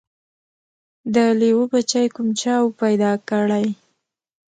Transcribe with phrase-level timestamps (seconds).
[1.13, 3.65] د لېوه بچی کوم چا وو پیدا کړی